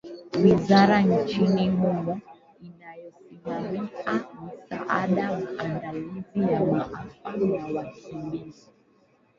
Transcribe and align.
wizara 0.43 1.01
nchini 1.01 1.69
humo 1.69 2.21
inayosimamia 2.61 3.89
misaada 4.45 5.41
maandalizi 5.57 6.39
ya 6.53 6.65
maafa 6.65 7.09
na 7.37 7.67
wakimbizi 7.79 8.69